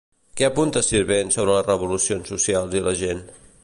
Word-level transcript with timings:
Què 0.39 0.47
apunta 0.47 0.83
Sirvent 0.87 1.31
sobre 1.37 1.59
les 1.59 1.69
revolucions 1.69 2.35
socials 2.37 2.79
i 2.81 2.87
la 2.89 3.01
gent? 3.07 3.27